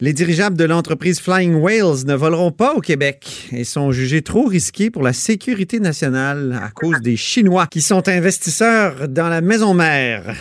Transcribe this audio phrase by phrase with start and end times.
[0.00, 4.44] Les dirigeables de l'entreprise Flying Whales ne voleront pas au Québec et sont jugés trop
[4.44, 9.74] risqués pour la sécurité nationale à cause des Chinois qui sont investisseurs dans la maison
[9.74, 10.36] mère.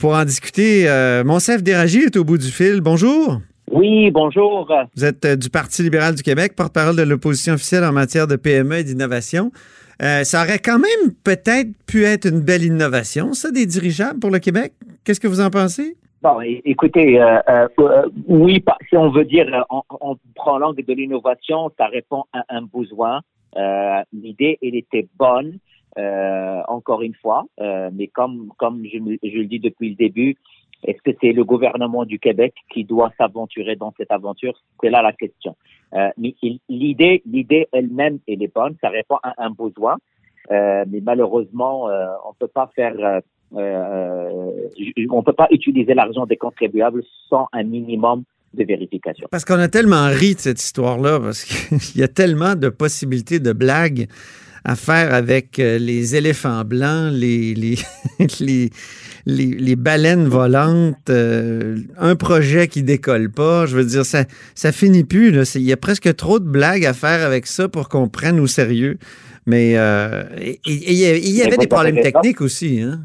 [0.00, 2.80] Pour en discuter, euh, Monsef Déragi est au bout du fil.
[2.80, 3.42] Bonjour.
[3.70, 4.72] Oui, bonjour.
[4.96, 8.36] Vous êtes euh, du Parti libéral du Québec, porte-parole de l'opposition officielle en matière de
[8.36, 9.52] PME et d'innovation.
[10.02, 14.30] Euh, ça aurait quand même peut-être pu être une belle innovation, ça, des dirigeables pour
[14.30, 14.72] le Québec.
[15.04, 15.98] Qu'est-ce que vous en pensez?
[16.24, 17.22] Bon, écoutez,
[18.26, 23.20] oui, si on veut dire, on, prend l'angle de l'innovation, ça répond à un besoin.
[24.12, 25.58] L'idée, elle était bonne.
[25.96, 27.44] Euh, encore une fois.
[27.60, 30.36] Euh, mais comme, comme je, le dis depuis le début,
[30.82, 34.60] est-ce que c'est le gouvernement du Québec qui doit s'aventurer dans cette aventure?
[34.82, 35.54] C'est là la question.
[35.94, 36.10] Euh,
[36.68, 38.74] l'idée, l'idée elle-même, elle est bonne.
[38.80, 39.98] Ça répond à un besoin.
[40.50, 43.20] Euh, mais malheureusement, euh, on peut pas faire,
[43.54, 48.24] on peut pas utiliser l'argent des contribuables sans un minimum
[48.54, 49.28] de vérification.
[49.30, 53.40] Parce qu'on a tellement ri de cette histoire-là, parce qu'il y a tellement de possibilités
[53.40, 54.06] de blagues
[54.64, 57.76] à faire avec euh, les éléphants blancs, les, les,
[58.40, 58.70] les,
[59.26, 63.66] les, baleines volantes, euh, un projet qui décolle pas.
[63.66, 65.54] Je veux dire, ça, ça finit plus.
[65.54, 68.46] Il y a presque trop de blagues à faire avec ça pour qu'on prenne au
[68.46, 68.98] sérieux.
[69.46, 70.24] Mais euh,
[70.64, 72.80] il y, avait des problèmes techniques aussi.
[72.80, 73.02] Hein?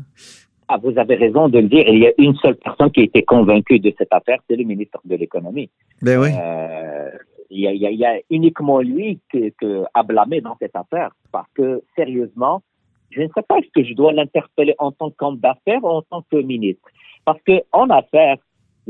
[0.72, 1.88] Ah, vous avez raison de le dire.
[1.88, 4.64] Il y a une seule personne qui a été convaincue de cette affaire, c'est le
[4.64, 5.70] ministre de l'Économie.
[6.02, 6.30] Ben oui
[7.50, 11.11] il y, a, uniquement lui que, que, à blâmer dans cette affaire.
[11.31, 12.61] Parce que, sérieusement,
[13.09, 16.02] je ne sais pas est-ce que je dois l'interpeller en tant qu'homme d'affaires ou en
[16.04, 16.88] tant que ministre.
[17.26, 18.38] Parce que en affaires,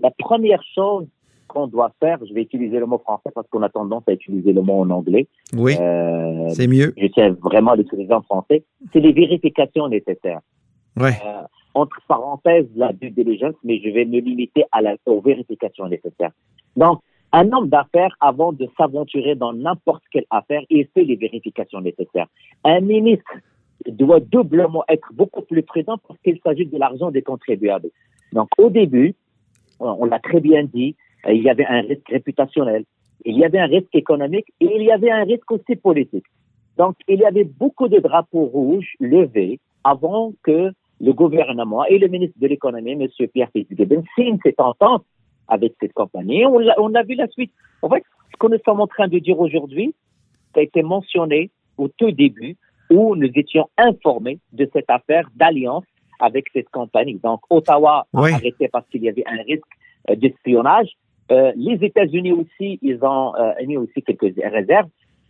[0.01, 1.07] la première chose
[1.47, 4.53] qu'on doit faire, je vais utiliser le mot français parce qu'on a tendance à utiliser
[4.53, 5.27] le mot en anglais.
[5.53, 5.75] Oui.
[5.79, 6.93] Euh, c'est mieux.
[6.97, 8.63] Je tiens vraiment à l'utiliser en français.
[8.93, 10.41] C'est les vérifications nécessaires.
[10.95, 11.13] Ouais.
[11.25, 11.41] Euh,
[11.73, 14.65] entre parenthèses, la due diligence, mais je vais me limiter
[15.05, 16.31] aux vérifications nécessaires.
[16.75, 21.81] Donc, un homme d'affaires, avant de s'aventurer dans n'importe quelle affaire, il fait les vérifications
[21.81, 22.27] nécessaires.
[22.63, 23.31] Un ministre
[23.87, 27.89] doit doublement être beaucoup plus présent parce qu'il s'agit de l'argent des contribuables.
[28.33, 29.15] Donc, au début,
[29.79, 30.95] on l'a très bien dit,
[31.27, 32.85] euh, il y avait un risque réputationnel,
[33.25, 36.25] il y avait un risque économique et il y avait un risque aussi politique.
[36.77, 40.71] Donc, il y avait beaucoup de drapeaux rouges levés avant que
[41.01, 43.07] le gouvernement et le ministre de l'économie, M.
[43.33, 45.05] Pierre Fitzgibbon, signent cette entente
[45.47, 46.45] avec cette compagnie.
[46.45, 47.51] On a, on a vu la suite.
[47.81, 49.93] En fait, ce que nous sommes en train de dire aujourd'hui,
[50.53, 52.57] ça a été mentionné au tout début
[52.89, 55.85] où nous étions informés de cette affaire d'alliance
[56.19, 57.19] avec cette compagnie.
[57.23, 59.63] Donc, Ottawa a arrêté parce qu'il y avait un risque
[60.09, 60.89] euh, d'espionnage.
[61.31, 64.89] Euh, les États-Unis aussi, ils ont euh, mis aussi quelques réserves.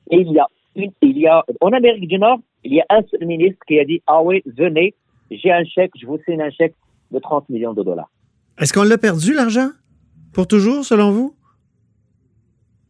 [0.10, 2.86] Et il y a une, il y a, en Amérique du Nord, il y a
[2.90, 4.94] un seul ministre qui a dit, ah oui, venez,
[5.32, 6.76] j'ai un chèque, je vous signe un chèque
[7.12, 8.10] de 30 millions de dollars.
[8.60, 9.70] Est-ce qu'on l'a perdu, l'argent?
[10.34, 11.36] Pour toujours, selon vous?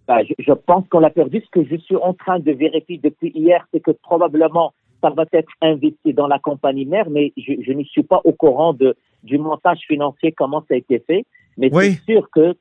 [0.07, 1.41] Ben, je, pense qu'on l'a perdu.
[1.45, 5.25] Ce que je suis en train de vérifier depuis hier, c'est que probablement ça va
[5.31, 9.37] être investi dans la compagnie mère, mais je, ne suis pas au courant de, du
[9.37, 11.25] montage financier, comment ça a été fait.
[11.57, 12.55] Mais c'est sûr que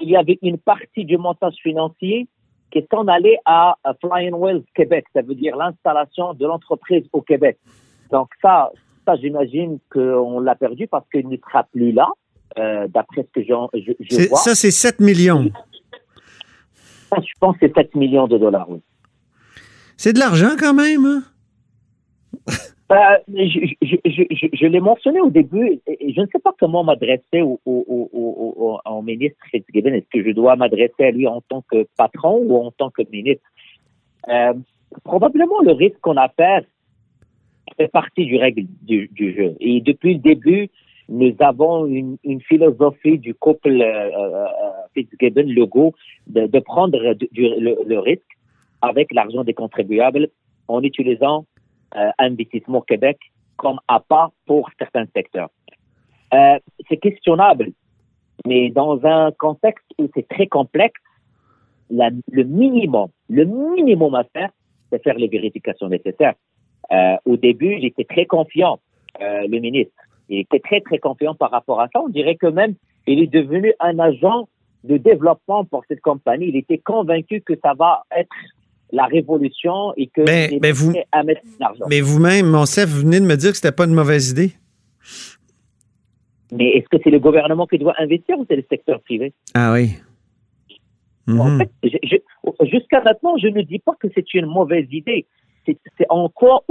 [0.00, 2.26] il y avait une partie du montage financier
[2.70, 5.04] qui est en allé à, Flying Wells Québec.
[5.12, 7.58] Ça veut dire l'installation de l'entreprise au Québec.
[8.10, 8.70] Donc ça,
[9.10, 12.08] ça j'imagine qu'on l'a perdu parce qu'il ne sera plus là.
[12.58, 14.38] Euh, d'après ce que je, je vois.
[14.38, 15.44] Ça, c'est 7 millions.
[17.16, 18.80] je pense que c'est 7 millions de dollars, oui.
[19.96, 21.22] C'est de l'argent quand même, hein?
[22.90, 29.02] euh, je, l'ai mentionné au début, et je ne sais pas comment m'adresser au, au,
[29.02, 29.92] ministre Fitzgibbon.
[29.92, 33.02] Est-ce que je dois m'adresser à lui en tant que patron ou en tant que
[33.12, 33.44] ministre?
[34.28, 34.54] Euh,
[35.04, 36.66] probablement le risque qu'on a fait
[37.80, 39.56] fait partie du règle du, jeu.
[39.60, 40.68] Et depuis le début,
[41.08, 44.46] nous avons une, philosophie du couple euh, euh,
[44.94, 45.94] Fitzgibbon-Legault
[46.26, 48.32] de, prendre le, risque
[48.82, 50.28] avec l'argent des contribuables
[50.68, 51.46] en utilisant
[51.96, 53.18] euh, Investissement Québec
[53.56, 55.50] comme appât pour certains secteurs.
[56.34, 57.72] Euh, c'est questionnable,
[58.46, 61.00] mais dans un contexte où c'est très complexe,
[61.90, 64.50] le minimum, le minimum à faire,
[64.90, 66.34] c'est faire les vérifications nécessaires.
[66.92, 68.80] Euh, au début, j'étais très confiant,
[69.20, 69.92] euh, le ministre
[70.30, 72.00] il était très, très confiant par rapport à ça.
[72.00, 72.74] On dirait que même,
[73.06, 74.48] il est devenu un agent
[74.84, 76.48] de développement pour cette compagnie.
[76.48, 78.30] Il était convaincu que ça va être
[78.92, 81.84] la révolution et que mais, mais vous, à mettre l'argent.
[81.90, 84.52] Mais vous-même, Monsef, vous venez de me dire que c'était pas une mauvaise idée.
[86.52, 89.32] Mais est-ce que c'est le gouvernement qui doit investir ou c'est le secteur privé?
[89.54, 89.90] Ah oui.
[91.28, 91.58] En mhm.
[91.58, 95.26] fait, jusqu'à maintenant, je ne dis pas que c'est une mauvaise idée.
[95.66, 96.64] C'est encore,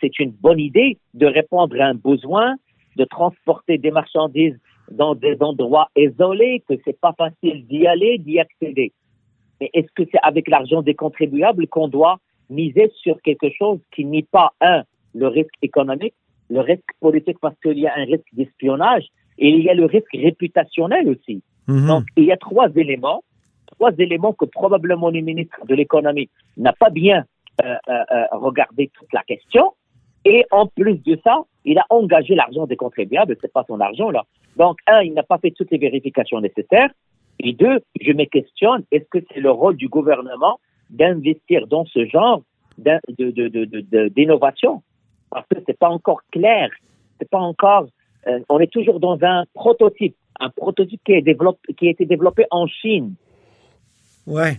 [0.00, 2.56] c'est une bonne idée de répondre à un besoin,
[2.96, 4.58] de transporter des marchandises
[4.90, 8.92] dans des endroits isolés, que c'est pas facile d'y aller, d'y accéder.
[9.60, 12.18] Mais est-ce que c'est avec l'argent des contribuables qu'on doit
[12.48, 14.82] miser sur quelque chose qui n'est pas, un,
[15.14, 16.14] le risque économique,
[16.48, 19.04] le risque politique parce qu'il y a un risque d'espionnage
[19.38, 21.42] et il y a le risque réputationnel aussi.
[21.68, 21.86] Mhm.
[21.86, 23.22] Donc, il y a trois éléments,
[23.66, 27.24] trois éléments que probablement le ministre de l'économie n'a pas bien
[27.64, 29.72] euh, euh, euh, regardé toute la question.
[30.24, 34.10] Et en plus de ça, il a engagé l'argent des contribuables, c'est pas son argent
[34.10, 34.24] là.
[34.56, 36.90] Donc, un, il n'a pas fait toutes les vérifications nécessaires.
[37.38, 40.60] Et deux, je me questionne, est-ce que c'est le rôle du gouvernement
[40.90, 42.42] d'investir dans ce genre
[44.16, 44.82] d'innovation?
[45.30, 46.70] Parce que c'est pas encore clair.
[47.18, 47.86] C'est pas encore,
[48.48, 51.22] on est toujours dans un prototype, un prototype qui,
[51.78, 53.14] qui a été développé en Chine.
[54.26, 54.58] Ouais.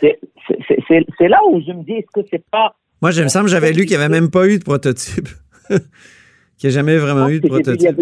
[0.00, 2.74] C'est là où je me dis, est-ce que c'est pas.
[3.00, 5.28] Moi, je me semble j'avais lu qu'il n'y avait même pas eu de prototype.
[5.68, 7.98] qu'il n'y a jamais vraiment eu de prototype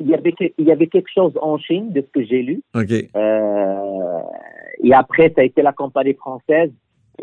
[0.00, 2.62] il y, avait, il y avait quelque chose en Chine, de ce que j'ai lu.
[2.74, 4.20] Euh,
[4.82, 6.70] et après, ça a été la compagnie française.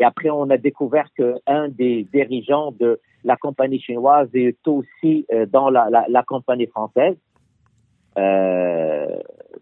[0.00, 5.46] Et après, on a découvert qu'un des dirigeants de la compagnie chinoise est aussi euh,
[5.46, 7.14] dans la, la, la, compagnie française.
[8.18, 9.06] Euh,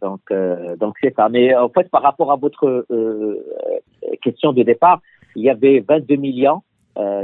[0.01, 1.29] donc, euh, donc c'est ça.
[1.29, 3.45] Mais en fait, par rapport à votre euh,
[4.23, 5.01] question de départ,
[5.37, 6.63] il y avait 22 millions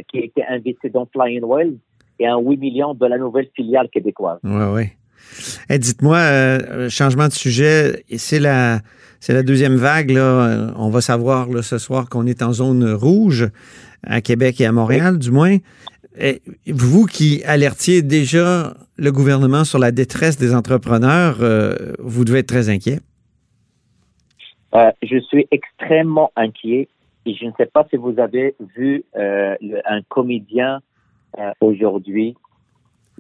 [0.09, 1.77] qui étaient investis dans Flying Wells
[2.19, 4.39] et un 8 millions de la nouvelle filiale québécoise.
[4.45, 4.85] Oui, oui.
[5.69, 8.81] Eh, dites-moi, euh, changement de sujet, c'est la,
[9.21, 10.11] c'est la deuxième vague.
[10.11, 10.21] Là.
[10.21, 13.49] Euh, on va savoir là, ce soir qu'on est en zone rouge
[14.03, 15.57] à Québec et à Montréal, du moins.
[16.19, 22.39] Et vous qui alertiez déjà le gouvernement sur la détresse des entrepreneurs, euh, vous devez
[22.39, 23.01] être très inquiet.
[24.73, 26.89] Je suis extrêmement inquiet
[27.25, 30.81] et je ne sais pas si vous avez vu un comédien
[31.61, 32.37] aujourd'hui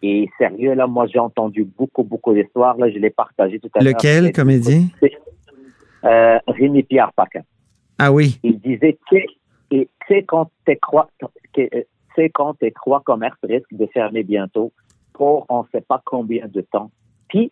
[0.02, 2.76] et sérieux, là, moi, j'ai entendu beaucoup, beaucoup d'histoires.
[2.76, 3.94] Là, je l'ai partagé tout à l'heure.
[3.94, 4.84] Lequel, comédien?
[6.04, 7.43] Euh, Rémi Pierre Paquin.
[7.98, 8.38] Ah oui.
[8.43, 9.26] Il disait, tu
[10.06, 11.10] sais, quand tes trois,
[12.34, 14.72] quand tes trois commerces risquent de fermer bientôt
[15.14, 16.90] pour on ne sait pas combien de temps,
[17.28, 17.50] puis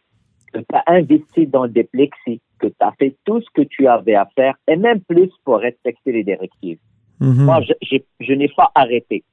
[0.53, 3.87] que tu as investi dans des plexis, que tu as fait tout ce que tu
[3.87, 6.79] avais à faire, et même plus pour respecter les directives.
[7.21, 7.45] Mhm.
[7.45, 9.25] Moi, je, je n'ai pas arrêté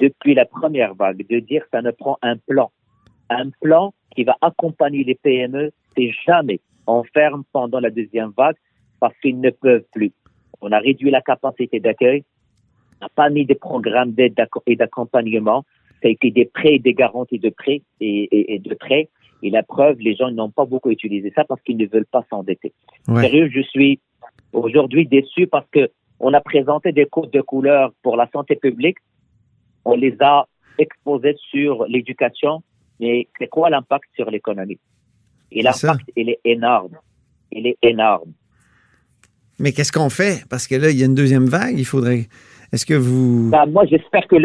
[0.00, 2.70] depuis la première vague, de dire ça ne prend un plan.
[3.30, 8.56] Un plan qui va accompagner les PME, c'est jamais on ferme pendant la deuxième vague
[9.00, 10.12] parce qu'ils ne peuvent plus.
[10.60, 12.24] On a réduit la capacité d'accueil,
[13.00, 14.34] on n'a pas mis des programmes d'aide
[14.66, 15.64] et d'accompagnement,
[16.02, 19.08] ça a été des prêts et des garanties de prêts et, de prêts.
[19.42, 22.24] Et la preuve, les gens n'ont pas beaucoup utilisé ça parce qu'ils ne veulent pas
[22.30, 22.72] s'endetter.
[23.06, 24.00] Sérieux, je suis
[24.52, 25.90] aujourd'hui déçu parce que
[26.20, 28.98] on a présenté des codes de couleur pour la santé publique
[29.84, 30.46] on les a
[30.78, 32.62] exposés sur l'éducation,
[33.00, 34.78] mais c'est quoi l'impact sur l'économie?
[35.50, 36.96] Et l'impact, il est énorme.
[37.50, 38.32] Il est énorme.
[39.58, 40.44] Mais qu'est-ce qu'on fait?
[40.48, 42.28] Parce que là, il y a une deuxième vague, il faudrait...
[42.72, 43.50] Est-ce que vous...
[43.50, 44.36] Ben, moi, j'espère que...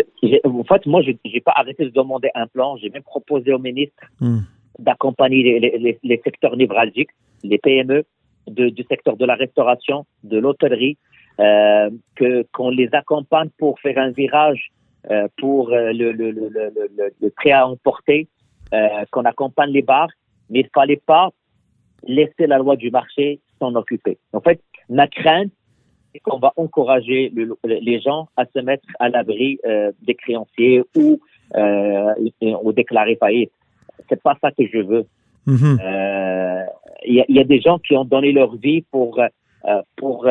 [0.45, 2.75] En fait, moi, je n'ai pas arrêté de demander un plan.
[2.75, 4.39] J'ai même proposé au ministre hmm.
[4.79, 5.59] D'accompagner
[6.03, 7.09] les, secteurs névralgiques,
[7.43, 8.05] les PME,
[8.47, 10.97] du secteur de la restauration, de l'hôtellerie,
[11.39, 14.71] euh, que qu'on les accompagne pour faire un virage
[15.11, 18.27] euh, pour euh, le, prêt à emporter,
[19.11, 20.09] qu'on accompagne les bars,
[20.49, 21.29] mais il ne fallait pas
[22.05, 24.17] laisser la loi du marché s'en occuper.
[24.33, 25.51] En fait, ma crainte,
[26.11, 27.31] c'est qu'on va encourager
[27.63, 29.59] les gens à se mettre à l'abri
[30.01, 31.21] des créanciers ou,
[31.55, 33.53] ou déclarer faillite.
[34.09, 35.05] C'est pas ça que je veux.
[35.47, 39.21] Il y, y, a des gens qui ont donné leur vie pour
[39.95, 40.27] pour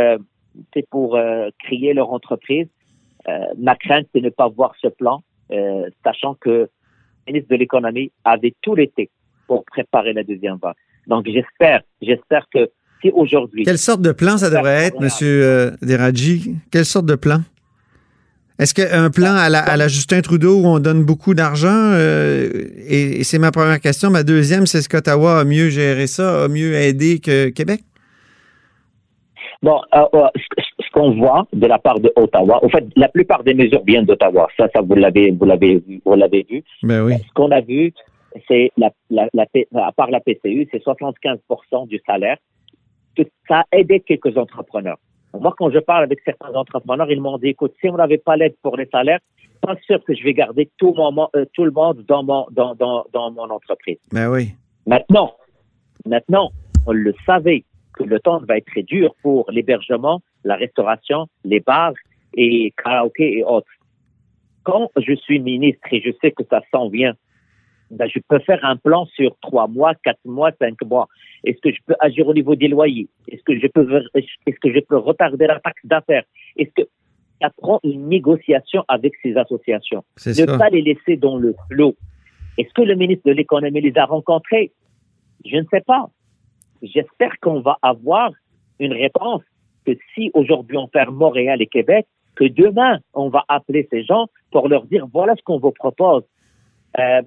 [0.91, 1.19] pour
[1.65, 2.69] créer leur entreprise
[3.29, 6.69] euh, ma crainte, c'est de ne pas voir ce plan, euh, sachant que le
[7.27, 9.11] ministre de l'économie avait tout l'été
[9.49, 10.75] pour préparer la deuxième vague.
[11.07, 12.71] Donc j'espère, j'espère que
[13.03, 13.65] si aujourd'hui.
[13.65, 16.57] Quelle sorte de plan ça devrait être, Monsieur euh, Deradji?
[16.71, 17.41] Quelle sorte de plan?
[18.59, 21.93] Est-ce qu'un plan à la, à la, Justin Trudeau où on donne beaucoup d'argent
[22.89, 24.11] Et, c'est ma première question.
[24.11, 27.81] Ma deuxième, c'est est-ce qu'Ottawa a mieux géré ça, a mieux aidé que Québec?
[29.63, 29.81] Bon,
[30.97, 34.49] qu'on voit de la part de Ottawa, en fait, la plupart des mesures viennent d'Ottawa.
[34.57, 36.65] Ça, ça vous l'avez, vous l'avez, vous l'avez vu.
[36.83, 37.15] Ben oui.
[37.19, 37.93] Ce qu'on a vu,
[38.49, 39.45] c'est la, la, la,
[39.87, 42.39] à part la PCU, c'est 75% du salaire
[43.49, 44.99] ça a aidé quelques entrepreneurs.
[45.41, 48.37] Moi, quand je parle avec certains entrepreneurs, ils m'ont dit, écoute, si on n'avait pas
[48.37, 49.21] l'aide pour les salaires,
[49.61, 52.75] pas sûr que je vais garder tout, mon, euh, tout le monde dans mon, dans,
[52.75, 53.99] dans, dans mon entreprise.
[54.13, 54.51] Ben oui.
[54.87, 55.35] Maintenant,
[56.05, 56.51] maintenant,
[56.87, 57.65] on le savait
[57.95, 61.95] que le temps va être très dur pour l'hébergement, la restauration, les bars
[62.35, 63.71] et karaoké et autres.
[64.63, 67.15] Quand je suis ministre et je sais que ça s'en vient,
[67.91, 71.09] ben je peux faire un plan sur trois mois, quatre mois, cinq mois.
[71.45, 73.09] Est-ce que je peux agir au niveau des loyers?
[73.29, 76.25] Est-ce que je peux est-ce que je peux retarder la taxe d'affaires?
[76.57, 76.89] Est-ce que
[77.41, 80.05] ça prend une négociation avec ces associations?
[80.27, 81.95] Ne pas les laisser dans le flot.
[82.59, 84.73] Est-ce que le ministre de l'économie les a rencontrés?
[85.45, 86.09] Je ne sais pas.
[86.83, 88.31] J'espère qu'on va avoir
[88.79, 89.43] une réponse
[89.85, 94.27] que si aujourd'hui on ferme Montréal et Québec, que demain on va appeler ces gens
[94.51, 96.25] pour leur dire voilà ce qu'on vous propose.
[96.99, 97.23] Euh,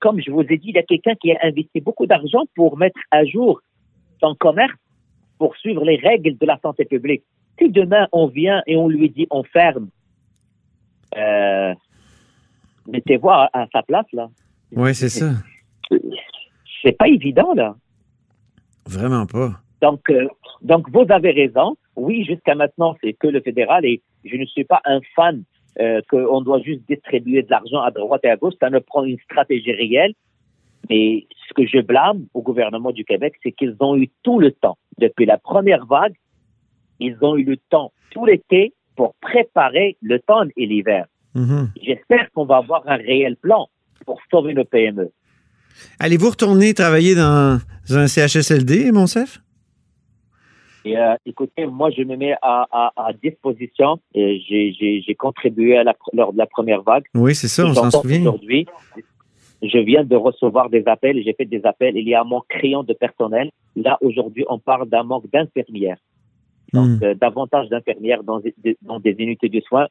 [0.00, 2.78] comme je vous ai dit, il y a quelqu'un qui a investi beaucoup d'argent pour
[2.78, 3.60] mettre à jour
[4.20, 4.72] son commerce
[5.38, 7.22] pour suivre les règles de la santé publique.
[7.58, 9.88] Si demain on vient et on lui dit on ferme,
[11.16, 11.74] euh,
[12.86, 14.28] mettez-vous à, à, sa place là.
[14.72, 15.32] Oui, c'est ça.
[16.82, 17.76] C'est pas évident là.
[18.86, 19.60] Vraiment pas.
[19.82, 20.28] Donc, euh,
[20.62, 21.76] donc vous avez raison.
[21.96, 25.44] Oui, jusqu'à maintenant, c'est que le fédéral et je ne suis pas un fan
[25.80, 28.54] euh, qu'on doit juste distribuer de l'argent à droite et à gauche.
[28.60, 30.14] Ça ne prend une stratégie réelle.
[30.88, 34.52] Mais ce que je blâme au gouvernement du Québec, c'est qu'ils ont eu tout le
[34.52, 34.78] temps.
[34.98, 36.14] Depuis la première vague,
[37.00, 41.06] ils ont eu le temps tout l'été pour préparer le temps et l'hiver.
[41.34, 41.68] Mm-hmm.
[41.82, 43.68] J'espère qu'on va avoir un réel plan
[44.06, 45.10] pour sauver nos PME.
[45.98, 47.58] Allez-vous retourner travailler dans
[47.90, 49.40] un CHSLD, Monsef?
[50.86, 53.98] Et, euh, écoutez, moi, je me mets à, à, à disposition.
[54.14, 57.04] J'ai contribué à la, lors de la première vague.
[57.14, 58.20] Oui, c'est ça, on s'en souvient.
[58.20, 58.66] Aujourd'hui,
[59.62, 61.20] je viens de recevoir des appels.
[61.24, 61.96] J'ai fait des appels.
[61.96, 63.50] Il y a un manque criant de personnel.
[63.74, 65.98] Là, aujourd'hui, on parle d'un manque d'infirmières.
[66.72, 67.04] Donc, hmm.
[67.04, 68.40] euh, davantage d'infirmières dans,
[68.82, 69.88] dans, des unités de soins.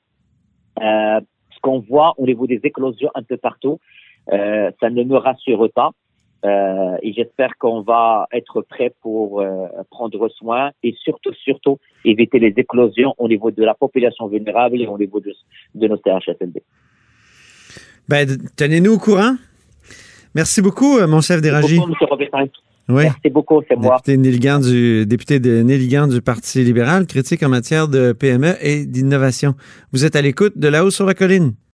[0.81, 1.19] Euh,
[1.53, 3.79] ce qu'on voit au niveau des éclosions un peu partout,
[4.29, 5.91] ça ne me rassure pas.
[6.43, 12.39] Euh, et j'espère qu'on va être prêt pour euh, prendre soin et surtout, surtout, éviter
[12.39, 15.33] les éclosions au niveau de la population vulnérable et au niveau de,
[15.73, 16.61] de nos CHSLD.
[18.07, 19.35] Ben, tenez-nous au courant.
[20.35, 21.79] Merci beaucoup, mon chef d'Éragie.
[22.87, 23.03] Oui.
[23.03, 23.97] Merci beaucoup, c'est moi.
[24.05, 29.55] Député, du, député de Néligan du Parti libéral, critique en matière de PME et d'innovation.
[29.91, 31.53] Vous êtes à l'écoute de La Haut sur la Colline.